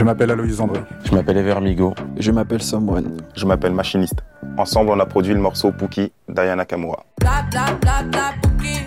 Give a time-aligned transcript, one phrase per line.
[0.00, 0.80] Je m'appelle Aloïs André.
[1.04, 1.92] Je m'appelle Evermigo.
[2.16, 3.18] Je m'appelle Samoine.
[3.36, 4.24] Je m'appelle Machiniste.
[4.56, 7.04] Ensemble, on a produit le morceau Pookie d'Ayana Kamura.
[7.20, 8.86] Bla bla bla bla Pookie.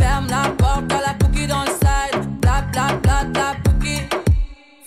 [0.00, 2.40] Ferme la porte à la Pookie dans le side.
[2.40, 4.08] Bla bla bla bla Pookie.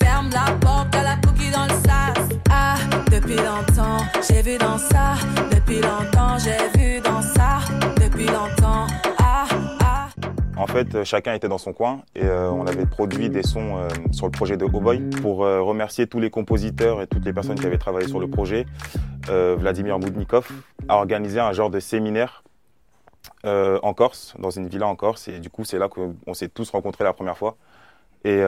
[0.02, 2.40] Ferme la porte à la Pookie dans le sas.
[2.50, 2.78] Ah,
[3.12, 4.80] depuis longtemps, j'ai vu dans
[10.76, 13.88] fait, euh, chacun était dans son coin et euh, on avait produit des sons euh,
[14.12, 15.00] sur le projet de Oh Boy.
[15.22, 18.66] Pour remercier tous les compositeurs et toutes les personnes qui avaient travaillé sur le projet,
[19.28, 20.50] Vladimir Boudnikov
[20.90, 22.44] a organisé un genre de séminaire
[23.44, 25.28] en Corse, dans une villa en Corse.
[25.28, 27.56] Et du coup, c'est là qu'on s'est tous rencontrés la première fois.
[28.24, 28.42] Et,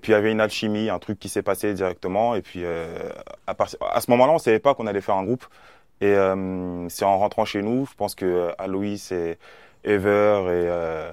[0.00, 2.34] puis il y avait une alchimie, un truc qui s'est passé directement.
[2.34, 2.64] Et puis
[3.46, 5.44] à, part- à ce moment-là, on ne savait pas qu'on allait faire un groupe.
[6.00, 6.14] Et
[6.88, 9.38] c'est en rentrant chez nous, je pense que Aloïs et
[9.84, 11.12] Ever et, euh,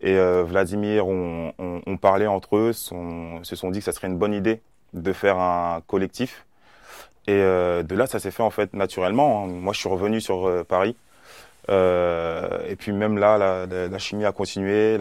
[0.00, 3.92] et euh, Vladimir ont, ont- ont parlé entre eux, sont- se sont dit que ça
[3.92, 4.60] serait une bonne idée
[4.94, 6.46] de faire un collectif.
[7.26, 9.44] Et euh, de là, ça s'est fait en fait naturellement.
[9.44, 9.48] hein.
[9.48, 10.96] Moi, je suis revenu sur euh, Paris.
[11.70, 14.96] Euh, et puis même là, la, la- chimie a continué.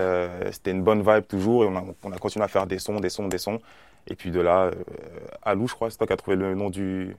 [0.52, 1.64] C'était une bonne vibe toujours.
[1.64, 3.60] Et on a, on a continué à faire des sons, des sons, des sons.
[4.08, 4.72] Et puis de là, euh,
[5.44, 7.16] Alou, je crois, c'est toi qui as trouvé le nom du,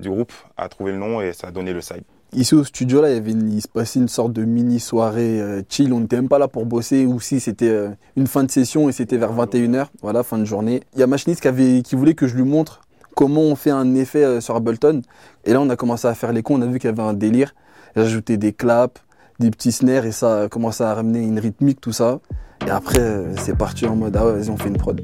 [0.00, 2.04] du groupe, a trouvé le nom et ça a donné le side.
[2.32, 5.40] Ici au studio, là, il, y avait une- se passait une sorte de mini soirée
[5.40, 5.92] euh, chill.
[5.92, 7.04] On n'était même pas là pour bosser.
[7.04, 10.44] Ou si c'était euh, une fin de session et c'était vers 21h, voilà, fin de
[10.44, 10.82] journée.
[10.94, 11.40] Il y a Machiniste
[11.82, 12.82] qui, voulait que je lui montre
[13.16, 15.02] comment on fait un effet euh, sur Ableton.
[15.44, 16.58] Et là, on a commencé à faire les cons.
[16.58, 17.52] On a vu qu'il y avait un délire.
[17.96, 19.02] J'ai ajouté des claps,
[19.40, 22.20] des petits snares et ça a commencé à ramener une rythmique, tout ça.
[22.64, 25.00] Et après, c'est parti en mode, ah ouais, vas-y, on fait une prod.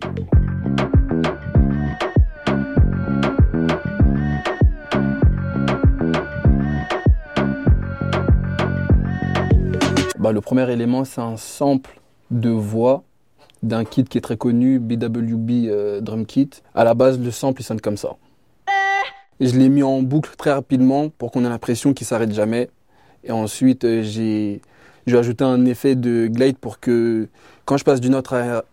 [10.27, 12.01] Bah, le premier élément, c'est un sample
[12.33, 13.05] de voix
[13.63, 16.51] d'un kit qui est très connu, BWB euh, Drum Kit.
[16.75, 18.17] À la base, le sample, sonne comme ça.
[19.39, 22.71] Je l'ai mis en boucle très rapidement pour qu'on ait l'impression qu'il s'arrête jamais.
[23.23, 24.61] Et ensuite, euh, j'ai
[25.07, 27.29] ajouté un effet de glide pour que
[27.65, 28.27] quand je passe d'une note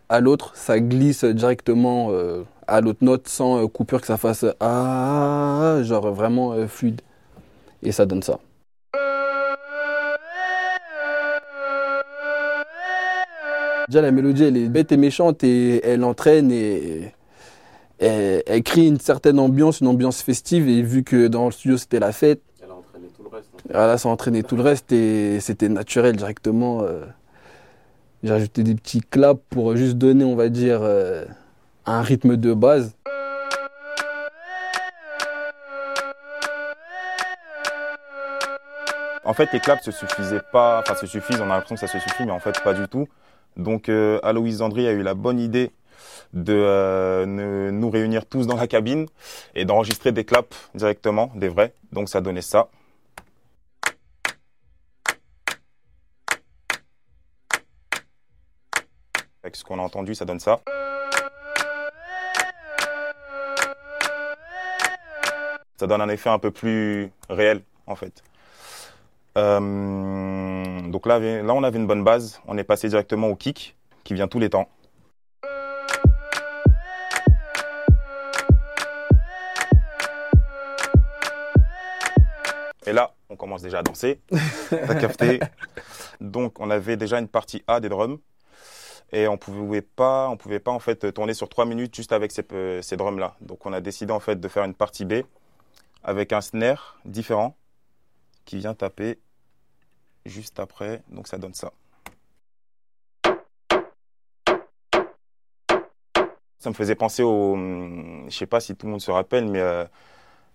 [0.10, 5.82] à, l'autre, ça glisse directement euh, à l'autre note sans coupure, que ça fasse ah,
[5.84, 7.02] genre vraiment fluide.
[7.84, 8.40] Et ça donne ça.
[13.94, 17.14] Déjà, la mélodie, elle est bête et méchante et elle entraîne et
[18.00, 20.68] elle, elle crée une certaine ambiance, une ambiance festive.
[20.68, 23.50] Et vu que dans le studio, c'était la fête, Elle a entraîné tout le reste.
[23.70, 26.82] voilà, ça entraînait tout le reste et c'était naturel directement.
[26.82, 27.06] euh.
[28.24, 31.26] J'ai ajouté des petits claps pour juste donner, on va dire, euh,
[31.86, 32.96] un rythme de base.
[39.24, 41.88] En fait, les claps se suffisaient pas, enfin se suffisent, on a l'impression que ça
[41.88, 43.08] se suffit, mais en fait pas du tout.
[43.58, 45.72] Donc euh, Aloïs a eu la bonne idée
[46.34, 49.06] de euh, nous réunir tous dans la cabine
[49.56, 51.74] et d'enregistrer des claps directement, des vrais.
[51.92, 52.70] Donc ça donnait ça.
[59.44, 60.62] Avec ce qu'on a entendu, ça donne ça.
[65.76, 68.24] Ça donne un effet un peu plus réel, en fait.
[69.38, 69.60] Euh,
[70.94, 72.40] donc là, là, on avait une bonne base.
[72.46, 74.70] On est passé directement au kick, qui vient tous les temps.
[82.86, 84.22] Et là, on commence déjà à danser.
[84.70, 85.40] T'as capté
[86.22, 88.20] Donc, on avait déjà une partie A des drums.
[89.12, 92.32] Et on pouvait pas, on pouvait pas en fait tourner sur trois minutes juste avec
[92.32, 93.36] ces, euh, ces drums là.
[93.42, 95.24] Donc, on a décidé en fait de faire une partie B
[96.04, 97.58] avec un snare différent
[98.46, 99.18] qui vient taper
[100.26, 101.02] juste après.
[101.10, 101.72] Donc, ça donne ça.
[106.60, 109.48] Ça me faisait penser au, hum, je sais pas si tout le monde se rappelle,
[109.50, 109.86] mais euh,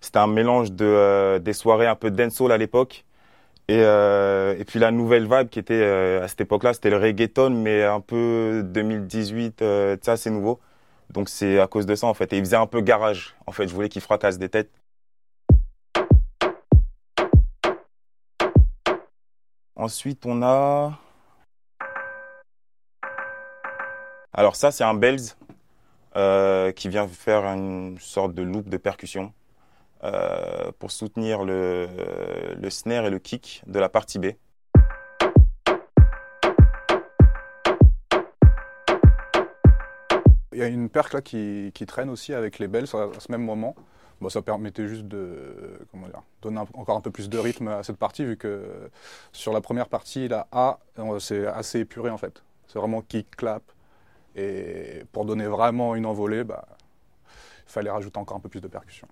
[0.01, 3.05] c'était un mélange de euh, des soirées un peu dancehall à l'époque
[3.69, 5.85] et, euh, et puis la nouvelle vibe qui était
[6.23, 10.59] à cette époque-là, c'était le reggaeton, mais un peu 2018, euh, ça c'est nouveau.
[11.11, 12.33] Donc c'est à cause de ça en fait.
[12.33, 13.37] Et il faisait un peu garage.
[13.47, 14.71] En fait, je voulais qu'il fracasse des têtes.
[19.79, 20.99] Ensuite, on a.
[24.33, 25.37] Alors ça, c'est un Bells
[26.17, 29.33] euh, qui vient faire une sorte de loop de percussion
[30.03, 31.89] euh, pour soutenir le,
[32.71, 34.27] snare et le kick de la partie B.
[40.53, 43.31] Il y a une perque là qui, traîne aussi avec les belles à, à ce
[43.31, 43.77] même moment.
[44.21, 45.79] Bon, ça permettait juste de
[46.43, 48.91] donner encore un peu plus de rythme à cette partie, vu que
[49.33, 50.81] sur la première partie, la A,
[51.21, 52.43] c'est assez épuré en fait.
[52.67, 53.63] C'est vraiment kick, clap.
[54.35, 56.67] Et pour donner vraiment une envolée, bah,
[57.67, 59.09] fallait rajouter encore un peu plus de percussion.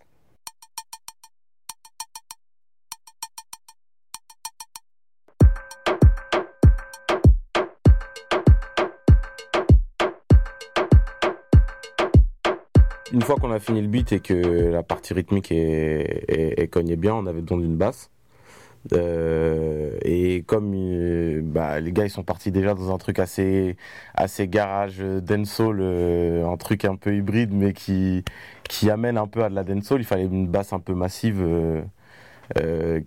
[13.16, 17.14] Une fois qu'on a fini le beat et que la partie rythmique est, cognée bien,
[17.14, 18.10] on avait besoin d'une basse.
[18.92, 23.76] Euh, et comme euh, bah, les gars sont partis déjà dans un truc assez
[24.14, 25.80] assez garage euh, dancehall,
[26.44, 28.22] un truc un peu hybride mais qui
[28.90, 31.42] amène un peu à de la dancehall, il fallait une basse un peu massive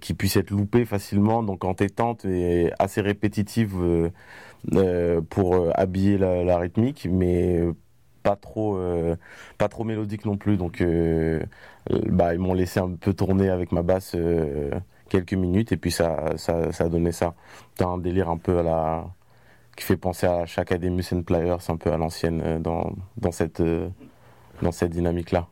[0.01, 4.09] qui puisse être loupée facilement, donc entêtante et assez répétitive
[5.29, 7.07] pour habiller la, la rythmique,
[8.23, 9.15] pas trop euh,
[9.57, 10.57] pas trop mélodique non plus.
[10.57, 11.41] Donc euh,
[11.91, 14.15] euh, bah ils m'ont laissé un peu tourner avec ma basse.
[15.09, 17.33] quelques minutes et puis ça, ça, a donné ça.
[17.75, 19.07] T'as un délire un peu à
[19.75, 22.93] qui fait penser à chaque Ademus and Pliers, un peu à l'ancienne dans,
[23.31, 23.63] cette
[24.61, 25.47] dans cette dynamique là.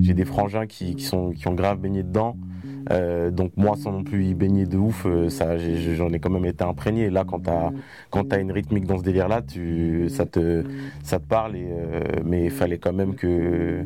[0.00, 2.36] J'ai des frangins qui, qui sont qui ont grave baigné dedans.
[2.90, 6.30] Euh, donc moi sans non plus y baigner de ouf, euh, ça j'en ai quand
[6.30, 7.10] même été imprégné.
[7.10, 7.70] Là quand t'as
[8.10, 10.64] quand t'as une rythmique dans ce délire là, tu ça te
[11.02, 13.84] ça te parle euh, mais il fallait quand même que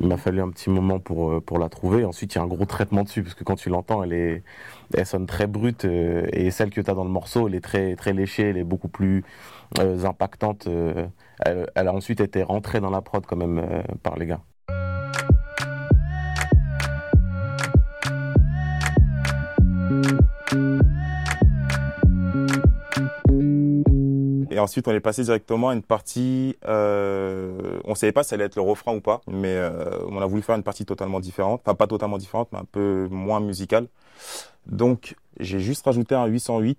[0.00, 2.04] il m'a fallu un petit moment pour pour la trouver.
[2.04, 4.42] Ensuite il y a un gros traitement dessus parce que quand tu l'entends elle est
[4.96, 8.12] elle sonne très brute et celle que t'as dans le morceau elle est très très
[8.12, 9.24] léchée, elle est beaucoup plus
[10.04, 10.68] impactante.
[11.44, 13.60] elle, elle a ensuite été rentrée dans la prod quand même
[14.02, 14.40] par les gars.
[24.64, 26.56] Ensuite, on est passé directement à une partie.
[26.66, 30.20] Euh, on savait pas si ça allait être le refrain ou pas, mais euh, on
[30.20, 31.62] a voulu faire une partie totalement différente.
[31.64, 33.86] Enfin, pas totalement différente, mais un peu moins musicale.
[34.66, 36.78] Donc, j'ai juste rajouté un 808.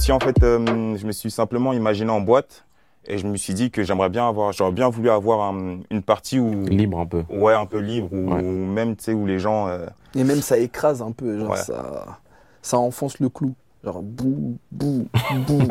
[0.00, 2.64] Suis en fait, euh, je me suis simplement imaginé en boîte
[3.06, 6.02] et je me suis dit que j'aimerais bien avoir, j'aurais bien voulu avoir un- une
[6.02, 7.22] partie où, Libre un peu.
[7.30, 8.42] ouais, un peu libre, Ouais.
[8.42, 11.50] où même, tu sais, où les gens, euh, Et même ça écrase un peu, genre
[11.50, 11.56] Ouais.
[11.56, 12.18] ça,
[12.62, 13.54] ça enfonce le clou.
[13.82, 15.06] Genre bou, bou,
[15.46, 15.62] bou.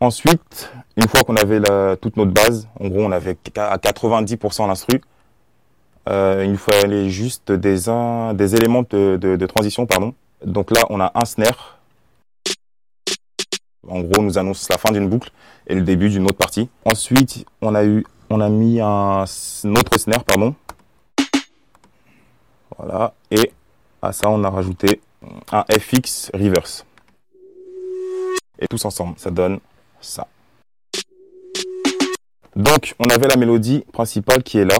[0.00, 4.66] Ensuite, une fois qu'on avait la, toute notre base, en gros, on avait à 90%
[4.66, 5.00] l'instru.
[6.08, 10.14] Euh, il nous fallait juste des, un- des éléments de, de, de transition, pardon.
[10.44, 11.78] Donc là, on a un snare.
[13.86, 15.30] En gros, on nous annonce la fin d'une boucle
[15.66, 16.68] et le début d'une autre partie.
[16.84, 20.54] Ensuite, on a eu, on a mis un, un autre snare, pardon.
[22.78, 23.14] Voilà.
[23.30, 23.52] Et
[24.00, 25.00] à ça, on a rajouté
[25.52, 26.86] un FX reverse.
[28.58, 29.60] Et tous ensemble, ça donne
[30.00, 30.26] ça.
[32.56, 34.76] Donc, on avait la mélodie principale qui est là.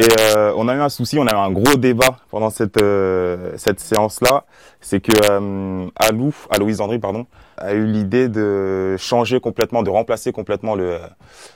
[0.00, 2.80] Et euh, on a eu un souci, on a eu un gros débat pendant cette,
[2.80, 4.44] euh, cette séance-là.
[4.80, 7.26] C'est que euh, Alou, Aloïse Andry, pardon,
[7.58, 10.96] a eu l'idée de changer complètement, de remplacer complètement le,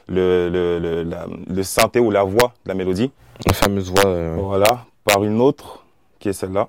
[0.08, 3.10] le, le, le, la- le synthé ou la voix de la mélodie.
[3.46, 4.04] La fameuse voix.
[4.06, 5.84] euh, Voilà, par une autre
[6.18, 6.68] qui est celle-là.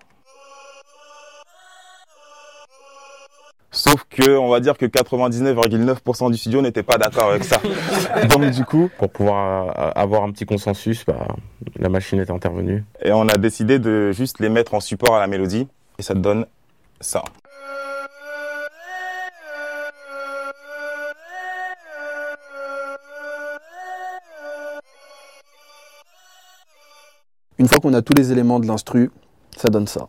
[3.71, 7.59] Sauf que, on va dire que 99,9% du studio n'était pas d'accord avec ça.
[8.29, 11.27] Donc du coup, pour pouvoir euh, avoir un petit consensus, bah,
[11.77, 12.85] la machine est intervenue.
[13.01, 15.67] et on a décidé de juste les mettre en support à la mélodie
[15.99, 16.45] et ça donne
[17.01, 17.21] ça.
[27.57, 29.11] Une fois qu'on a tous les éléments de l'instru,
[29.57, 30.07] ça donne ça.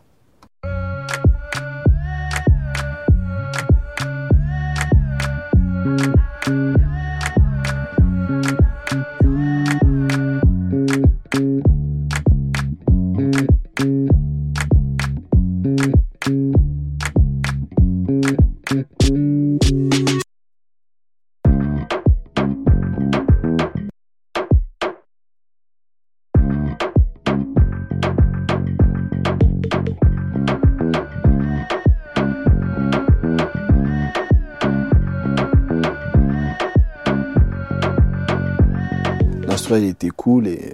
[39.75, 40.73] Il était cool et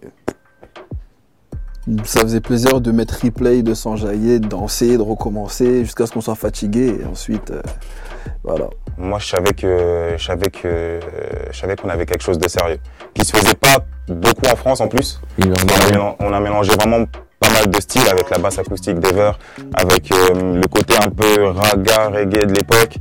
[2.06, 6.22] ça faisait plaisir de mettre replay, de s'enjailler, de danser, de recommencer jusqu'à ce qu'on
[6.22, 7.62] soit fatigué et ensuite, euh,
[8.44, 8.70] voilà.
[8.98, 11.00] Moi, je savais que, je savais que,
[11.52, 12.78] je savais qu'on avait quelque chose de sérieux,
[13.14, 15.20] qui se faisait pas beaucoup en France en plus.
[15.42, 17.06] A, on a mélangé vraiment
[17.40, 19.32] pas mal de styles avec la basse acoustique d'Ever,
[19.74, 22.96] avec euh, le côté un peu raga, reggae de l'époque,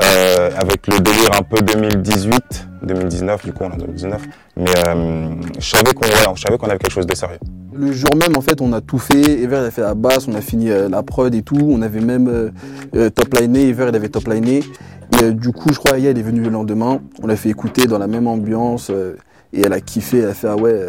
[0.00, 4.22] euh, avec le délire un peu 2018, 2019 du coup on est en 2019.
[4.56, 7.38] Mais euh, je savais qu'on ouais, avait quelque chose de sérieux.
[7.74, 9.42] Le jour même, en fait, on a tout fait.
[9.42, 11.58] Ever, a fait la basse, on a fini euh, la prod et tout.
[11.58, 12.52] On avait même
[12.92, 13.68] top liné.
[13.68, 14.62] Ever, il avait top liné.
[15.22, 17.00] Et du coup, je crois, elle est venue le lendemain.
[17.22, 18.90] On l'a fait écouter dans la même ambiance.
[19.52, 20.18] et elle a kiffé.
[20.18, 20.80] Elle a fait, ah ouais,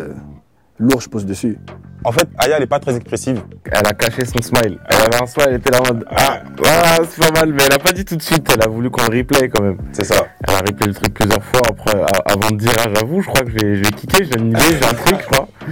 [0.78, 1.58] lourd, je pose dessus.
[2.06, 3.42] En fait, Aya elle est pas très expressive.
[3.72, 4.78] Elle a caché son smile.
[4.90, 7.64] Elle avait un smile, elle était là en mode Ah, ah, c'est pas mal, mais
[7.66, 8.48] elle a pas dit tout de suite.
[8.54, 9.78] Elle a voulu qu'on le replay quand même.
[9.92, 10.28] C'est ça.
[10.48, 13.42] Elle a replay le truc plusieurs fois après, avant de dire Ah, j'avoue, je crois
[13.42, 15.48] que je vais, je vais kicker, j'ai une idée, j'ai un truc, je crois.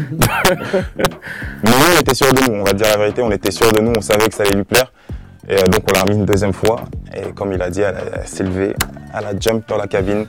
[1.64, 3.72] Mais nous, on était sûr de nous, on va dire la vérité, on était sûr
[3.72, 4.92] de nous, on savait que ça allait lui plaire.
[5.51, 6.81] Et euh, donc on l'a remis une deuxième fois.
[7.15, 8.74] Et comme il a dit, elle, elle s'est levée,
[9.13, 10.25] elle a jump dans la cabine,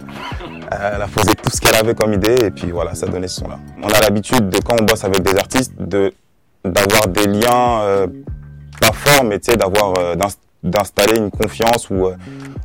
[0.71, 3.41] elle a posé tout ce qu'elle avait comme idée, et puis voilà, ça donnait ce
[3.41, 3.59] son-là.
[3.83, 6.13] On a l'habitude de quand on bosse avec des artistes, de
[6.65, 8.07] d'avoir des liens euh,
[8.81, 10.29] pas forts, mais tu sais, d'avoir euh, d'ins-
[10.65, 12.07] d'installer une confiance ou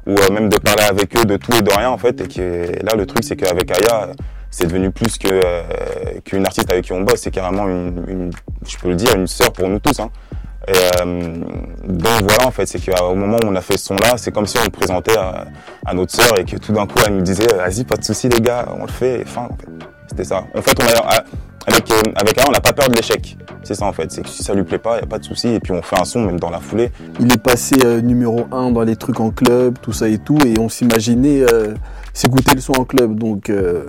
[0.07, 2.21] ou même de parler avec eux de tout et de rien en fait.
[2.39, 4.09] Et là, le truc, c'est qu'avec Aya,
[4.51, 5.41] c'est devenu plus que
[6.21, 8.31] qu'une artiste avec qui on bosse, c'est carrément une, une-
[8.67, 9.99] je peux le dire, une sœur pour nous tous.
[9.99, 10.09] Hein.
[10.67, 11.33] Et euh,
[11.85, 14.45] donc voilà, en fait, c'est qu'au moment où on a fait ce son-là, c'est comme
[14.45, 17.47] si on le présentait à, notre sœur et que tout d'un coup, elle nous disait,
[17.55, 19.21] vas-y, pas de souci les gars, on le fait.
[19.21, 19.69] Et Enfin, en fait,
[20.09, 20.43] c'était ça.
[20.53, 21.23] En fait, on a,
[21.67, 23.37] avec euh, avec Aya, on n'a pas peur de l'échec.
[23.67, 25.25] C'est ça en fait, c'est que si ça lui plaît pas, y a pas de
[25.25, 25.49] souci.
[25.49, 26.89] Et puis on fait un son même dans la foulée.
[27.19, 30.37] Il est passé euh, numéro 1 dans les trucs en club, tout ça et tout.
[30.45, 31.73] Et on s'imaginait euh,
[32.13, 33.19] s'écouter le son en club.
[33.19, 33.83] Donc, euh,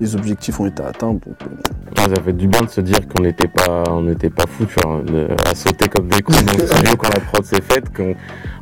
[0.00, 1.14] les objectifs ont été atteints.
[1.14, 4.44] Donc, euh, ça fait du bien de se dire qu'on n'était pas, on n'était pas
[4.46, 7.44] fous, tu vois, de- à sauter comme des cons dans le studio quand la prod
[7.44, 8.14] s'est faite, qu'on,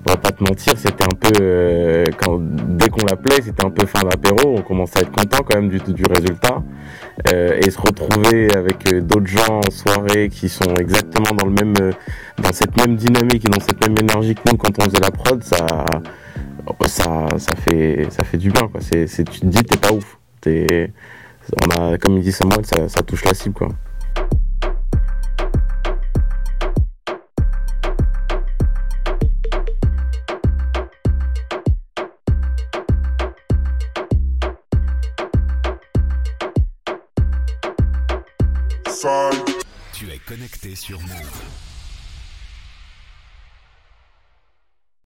[0.07, 3.71] on va pas te mentir, c'était un peu, euh, quand, dès qu'on l'appelait, c'était un
[3.71, 6.63] peu fin d'apéro, on commençait à être content quand même du, du résultat,
[7.33, 11.75] euh, et se retrouver avec d'autres gens en soirée qui sont exactement dans le même,
[11.81, 11.93] euh,
[12.39, 15.11] dans cette même dynamique et dans cette même énergie que nous quand on faisait la
[15.11, 15.57] prod, ça,
[16.87, 18.81] ça, ça fait, ça fait du bien, quoi.
[18.81, 20.19] C'est, tu te dis, t'es pas ouf.
[20.47, 23.69] On a, comme il dit Samuel, ça, ça touche la cible, quoi.
[40.71, 41.72] Sur Move.